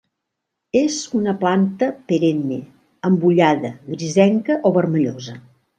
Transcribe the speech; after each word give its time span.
És 0.79 0.95
una 1.19 1.35
planta 1.43 1.91
perenne, 2.13 2.59
embullada, 3.11 3.75
grisenca 3.95 4.63
o 4.71 4.79
vermellosa. 4.81 5.43